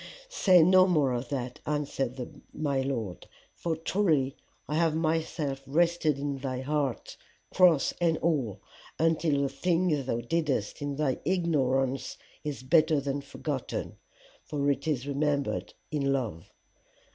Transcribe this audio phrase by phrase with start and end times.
[0.29, 4.35] Say no more of that, answered my Lord, for truly
[4.67, 7.17] I have myself rested in thy heart,
[7.53, 8.61] cross and all,
[8.97, 13.97] until the thing thou didest in thy ignorance is better than forgotten,
[14.43, 16.51] for it is remembered in love.